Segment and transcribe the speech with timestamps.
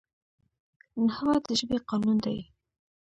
[1.05, 2.39] نحوه د ژبي قانون دئ.